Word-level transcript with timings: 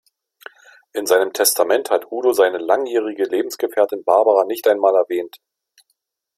In 0.93 1.05
seinem 1.05 1.31
Testament 1.31 1.91
hat 1.91 2.11
Udo 2.11 2.33
seine 2.33 2.57
langjährige 2.57 3.23
Lebensgefährtin 3.25 4.03
Barbara 4.03 4.45
nicht 4.45 4.67
einmal 4.67 4.95
erwähnt. 4.95 5.37